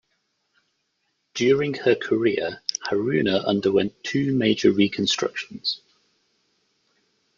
[1.35, 5.79] During her career, "Haruna" underwent two major reconstructions.